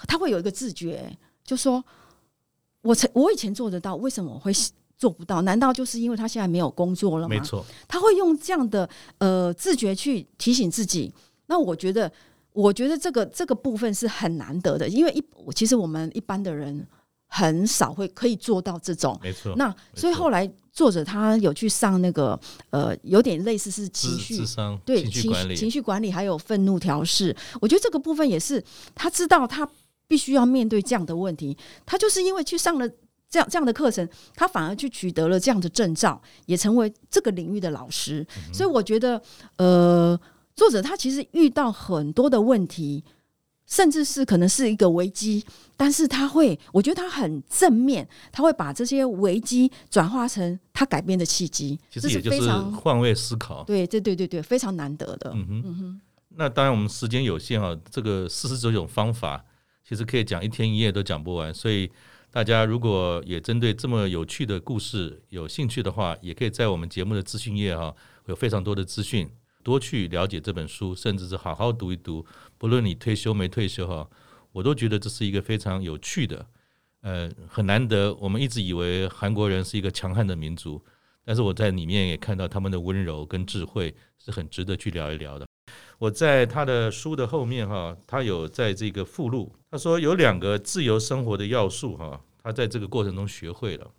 [0.09, 1.85] 他会有一个自觉，就说
[2.81, 4.51] 我曾我以前做得到，为什么我会
[4.97, 5.43] 做不到？
[5.43, 7.37] 难道就是因为他现在没有工作了吗？
[7.37, 8.89] 没错，他会用这样的
[9.19, 11.13] 呃自觉去提醒自己。
[11.45, 12.11] 那我觉得，
[12.55, 16.87] 我觉得这个这个部分是很难得的，因为一其实我们一般的人。
[17.33, 19.55] 很少会可以做到这种，没错。
[19.55, 20.51] 那所以后来
[20.81, 24.43] 作者他有去上那个呃，有点类似是情绪，
[24.83, 27.37] 对情绪情绪管理还有愤怒调试。
[27.61, 28.65] 我觉得这个部分也是
[28.95, 29.69] 他知道他
[30.09, 31.55] 必须要面对这样的问题，
[31.85, 32.89] 他就是因为去上了
[33.29, 38.27] 这样这样的课程，他反而去取得了这样的证照，也成为这个领域的老师。
[38.39, 39.21] 嗯、所以我觉得
[39.59, 40.19] 呃，
[40.57, 43.05] 作者他其实遇到很多的问题。
[43.71, 45.43] 甚至是可能是一个危机，
[45.77, 51.79] 但是他会，我觉得他很正面，他会把这些危机转化成他改变的契机。
[51.89, 55.31] 其实也就是换位思考，对，这，对，对，对，非常难得的。
[55.33, 56.01] 嗯哼，嗯哼。
[56.37, 59.45] 那当然，我们时间有限啊，这个四十九种方法，
[59.89, 61.55] 其实可以讲一天一夜都讲不完。
[61.55, 61.89] 所以
[62.33, 67.95] 大家如果也针对这么有趣的故事有兴趣的话，也可以在我们节目的资讯页哈，
[68.27, 69.31] 有非常多的资讯。
[69.63, 72.25] 多去了解这本书，甚至是好好读一读。
[72.61, 74.07] 不论你退休没退休哈，
[74.53, 76.47] 我都觉得这是一个非常有趣的，
[77.01, 78.13] 呃，很难得。
[78.17, 80.79] 我们一直以为韩国人是一个强悍的民族，
[81.25, 85.47] 但是我在里面也看到他们的温柔跟智慧，是很值得去聊一聊的。
[85.99, 93.91] 我在他的书的后面哈，他有在这个附录，他说有两个自由生活的要素哈，他在这个过程中学会了，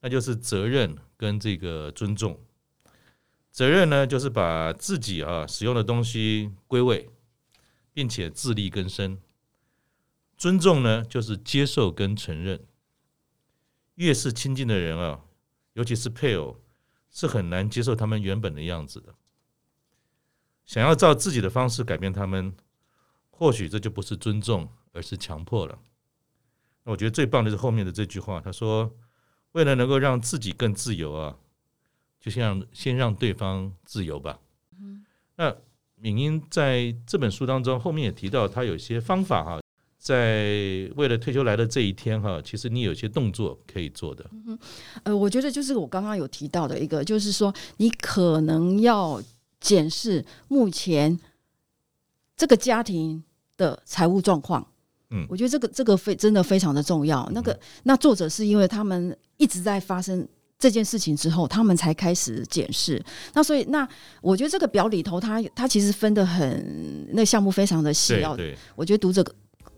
[0.00, 2.38] 那就是责任跟这个尊重。
[3.50, 7.10] 责任呢，就是把自己啊使用的东西归位，
[7.98, 9.18] 并且自力更生。
[10.36, 12.64] 尊重呢，就是接受跟承认。
[13.96, 15.24] 越是亲近的人啊，
[15.72, 16.60] 尤其是配偶，
[17.10, 19.12] 是很难接受他们原本的样子的。
[20.64, 22.54] 想要照自己的方式改变他们，
[23.30, 25.76] 或许这就不是尊重，而是强迫了。
[26.84, 28.96] 那我觉得最棒的是后面的这句话，他说
[29.50, 31.36] ：“为了能够让自己更自由啊。”
[32.20, 34.38] 就先让先让对方自由吧。
[35.34, 35.56] 那
[36.00, 39.60] 敏英在这本书当中后面也提到，他有些方法哈，
[39.98, 44.24] 在为了退休来的这一天哈，其实你有些动作可以做的。
[44.46, 44.58] 嗯，
[45.02, 49.20] 呃，我觉得就是我刚刚有提到的一个，就是说你可能要
[49.60, 51.18] 检视目前
[52.36, 53.22] 这个家庭
[53.56, 54.66] 的财务状况。
[55.10, 57.28] 嗯，我觉得这个这个非真的非常的重要。
[57.32, 60.28] 那个那作者是因为他们一直在发生。
[60.58, 63.00] 这件事情之后，他们才开始检视。
[63.32, 63.88] 那所以，那
[64.20, 68.20] 我觉得这个表里头，它它其实分的很，那项目非常的细。
[68.20, 68.36] 要，
[68.74, 69.24] 我觉得读者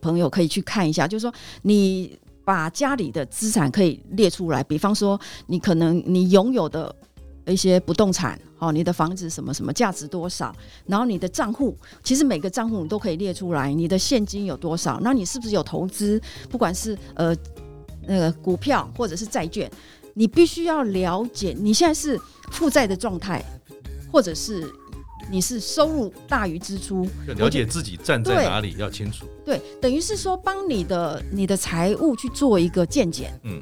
[0.01, 1.07] 朋友可以去看一下。
[1.07, 6.95] 就是说，你把家里的资产可以列出来，比方说，你可能你拥有的
[7.47, 10.51] 一些不动产，哦，你的房子什么什么价值多少，
[10.87, 16.19] 然后你的账户，其实每个账户你都可以列出来，你的现金有多少，那你是不是有投资，
[16.49, 17.37] 不管是呃
[18.07, 19.71] 那个股票或者是债券。
[20.15, 23.45] 你必须要了解你现在是负债的状态，
[24.11, 24.69] 或者是
[25.31, 27.07] 你是收入大于支出，
[27.37, 29.27] 了解自己站在哪里要清楚。
[29.45, 33.33] 对，等于是说帮你的你的财务去做一个健检。
[33.45, 33.61] 嗯，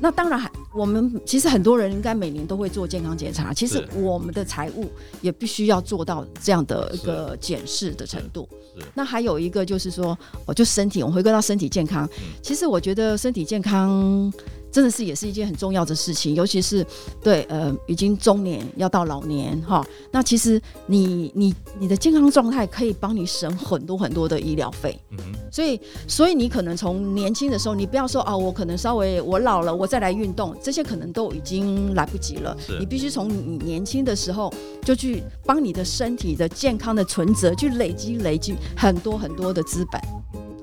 [0.00, 3.52] 那当然，我们其实很多人应该每年都会做健康检查。
[3.52, 4.90] 其实我们的财务
[5.20, 8.48] 也必须要做到这样的一个检视的程度。
[8.94, 12.08] 那还有一个就是说，我就身体，我回归到身体健康。
[12.42, 14.32] 其实我觉得身体健康。
[14.72, 16.84] 真的是也是一件很重要的事情，尤其是
[17.22, 25.18] 对呃已经中年要到老年哈，那其实你你你的健康状态可以帮你省很多很多的医疗费，嗯，
[25.50, 34.52] 所以所以你可能从年轻的时候，你不要说啊，我可能稍微我老了我再来运动，这些可能都已经来不及了，你必须从你年轻的时候
[34.82, 40.00] 就去帮你的身体的健康的存折去累积累积很多很多的资本，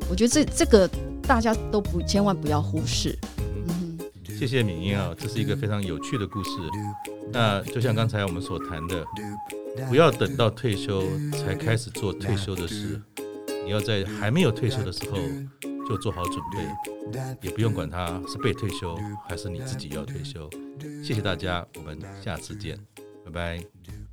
[0.10, 0.90] 我觉得这这个
[1.22, 3.16] 大家都不千万不要忽视。
[4.40, 6.52] 谢谢敏英啊，这是一个非常有趣的故事。
[7.30, 9.06] 那就像刚才我们所谈的，
[9.90, 13.02] 不要等到退休才开始做退休的事，
[13.66, 15.18] 你要在还没有退休的时候
[15.90, 20.50] 就做好准备，也不用管他是被退休还是你自己要退休。
[21.04, 22.80] 谢谢大家，我们下次见，
[23.26, 24.09] 拜拜。